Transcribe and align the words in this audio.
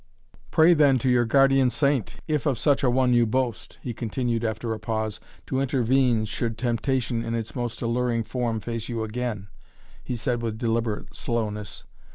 "Pray 0.49 0.73
then 0.73 0.97
to 0.97 1.07
your 1.09 1.25
guardian 1.25 1.69
saint, 1.69 2.15
if 2.27 2.47
of 2.47 2.57
such 2.57 2.83
a 2.83 2.89
one 2.89 3.13
you 3.13 3.27
boast," 3.27 3.77
he 3.83 3.93
continued 3.93 4.43
after 4.43 4.73
a 4.73 4.79
pause, 4.79 5.19
"to 5.45 5.59
intervene, 5.59 6.25
should 6.25 6.57
temptation 6.57 7.23
in 7.23 7.35
its 7.35 7.55
most 7.55 7.83
alluring 7.83 8.23
form 8.23 8.59
face 8.59 8.89
you 8.89 9.03
again," 9.03 9.47
he 10.03 10.15
said 10.15 10.41
with 10.41 10.57
deliberate 10.57 11.15
slowness. 11.15 11.83